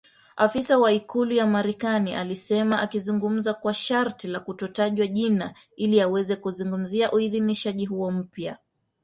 [0.37, 7.11] Afisa wa Ikulu ya Marekani alisema akizungumza kwa sharti la kutotajwa jina ili aweze kuzungumzia
[7.11, 8.57] uidhinishaji huo mpya.